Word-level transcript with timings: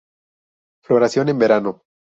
Floración 0.83 1.29
en 1.29 1.37
verano. 1.37 1.83